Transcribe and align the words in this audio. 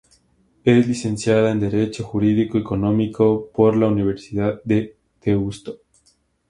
Es 0.65 0.87
licenciada 0.87 1.51
en 1.51 1.59
Derecho 1.59 2.03
Jurídico 2.03 2.57
Económico 2.57 3.49
por 3.53 3.77
la 3.77 3.85
Universidad 3.85 4.59
de 4.63 4.95
Deusto. 5.23 5.81